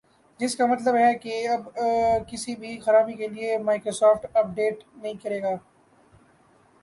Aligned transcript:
جس 0.39 0.55
کا 0.55 0.65
مطلب 0.65 0.95
ہے 0.95 1.47
اب 1.47 1.67
کسی 2.27 2.55
بھی 2.55 2.79
خرابی 2.79 3.13
کے 3.13 3.27
لئے 3.27 3.57
مائیکروسافٹ 3.57 4.25
اپ 4.33 4.47
ڈیٹ 4.55 4.83
نہیں 4.95 5.13
کرے 5.23 5.41
گا 5.41 5.55